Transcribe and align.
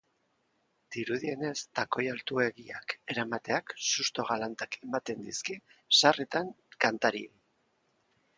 Dirudienez, 0.93 1.51
takoi 1.79 2.05
altuegiak 2.13 2.95
eramateak 3.15 3.75
susto 3.91 4.25
galantak 4.31 4.79
ematen 4.89 5.23
dizkie 5.29 5.59
sarritan 6.01 6.51
kantariei. 6.87 7.31